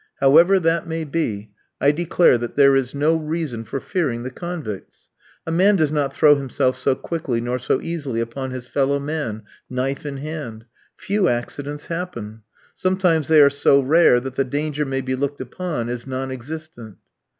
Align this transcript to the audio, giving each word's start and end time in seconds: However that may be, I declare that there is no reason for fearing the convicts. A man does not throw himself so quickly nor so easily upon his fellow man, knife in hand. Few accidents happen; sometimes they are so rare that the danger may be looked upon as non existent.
However 0.19 0.59
that 0.59 0.87
may 0.87 1.03
be, 1.03 1.51
I 1.79 1.91
declare 1.91 2.35
that 2.39 2.55
there 2.55 2.75
is 2.75 2.95
no 2.95 3.15
reason 3.15 3.63
for 3.63 3.79
fearing 3.79 4.23
the 4.23 4.31
convicts. 4.31 5.11
A 5.45 5.51
man 5.51 5.75
does 5.75 5.91
not 5.91 6.11
throw 6.11 6.33
himself 6.33 6.75
so 6.75 6.95
quickly 6.95 7.39
nor 7.39 7.59
so 7.59 7.79
easily 7.81 8.19
upon 8.19 8.49
his 8.49 8.65
fellow 8.65 8.99
man, 8.99 9.43
knife 9.69 10.03
in 10.03 10.17
hand. 10.17 10.65
Few 10.97 11.27
accidents 11.27 11.85
happen; 11.85 12.41
sometimes 12.73 13.27
they 13.27 13.43
are 13.43 13.51
so 13.51 13.79
rare 13.79 14.19
that 14.19 14.37
the 14.37 14.43
danger 14.43 14.85
may 14.85 15.01
be 15.01 15.13
looked 15.15 15.39
upon 15.39 15.87
as 15.87 16.07
non 16.07 16.31
existent. 16.31 16.97